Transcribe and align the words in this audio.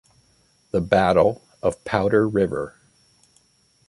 The 0.71 0.81
Battle 0.81 1.47
of 1.61 1.83
Powder 1.85 2.27
River. 2.27 2.75